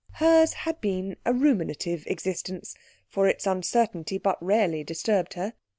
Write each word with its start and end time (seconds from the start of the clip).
Hers 0.13 0.53
had 0.53 0.81
been 0.81 1.15
a 1.27 1.31
ruminative 1.31 2.07
existence, 2.07 2.73
for 3.07 3.27
its 3.27 3.45
uncertainty 3.45 4.17
but 4.17 4.41
rarely 4.43 4.83
disturbed 4.83 5.35
her. 5.35 5.53